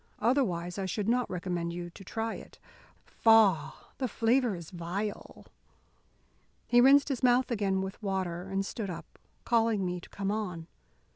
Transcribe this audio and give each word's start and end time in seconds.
Otherwise 0.17 0.79
I 0.79 0.87
should 0.87 1.07
not 1.07 1.29
recommend 1.29 1.73
you 1.73 1.91
to 1.91 2.03
try 2.03 2.33
it. 2.33 2.57
Faugh! 3.05 3.73
the 3.99 4.07
flavour 4.07 4.55
is 4.55 4.71
vile." 4.71 5.45
He 6.67 6.81
rinsed 6.81 7.09
his 7.09 7.21
mouth 7.21 7.51
again 7.51 7.81
with 7.81 8.01
water, 8.01 8.49
and 8.49 8.65
stood 8.65 8.89
up, 8.89 9.19
calling 9.45 9.85
me 9.85 10.01
to 10.01 10.09
come 10.09 10.31
on. 10.31 10.65